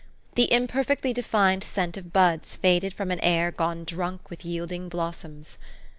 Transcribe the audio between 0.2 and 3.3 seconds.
The imperfectly defined scent of bads faded from an